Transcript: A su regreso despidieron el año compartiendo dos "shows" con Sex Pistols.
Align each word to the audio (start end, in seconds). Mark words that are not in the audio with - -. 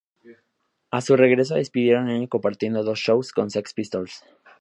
A 0.89 0.99
su 1.01 1.15
regreso 1.15 1.53
despidieron 1.53 2.09
el 2.09 2.21
año 2.21 2.27
compartiendo 2.27 2.83
dos 2.83 2.97
"shows" 2.97 3.31
con 3.31 3.51
Sex 3.51 3.71
Pistols. 3.75 4.23